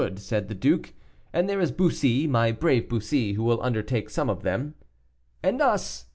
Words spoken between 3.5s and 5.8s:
undertake some of them." "And